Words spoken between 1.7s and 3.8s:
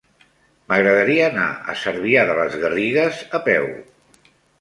a Cervià de les Garrigues a peu.